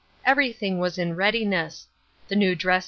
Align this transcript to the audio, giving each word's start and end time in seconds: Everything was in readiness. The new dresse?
Everything 0.25 0.79
was 0.79 0.97
in 0.97 1.15
readiness. 1.15 1.85
The 2.27 2.35
new 2.35 2.55
dresse? 2.55 2.79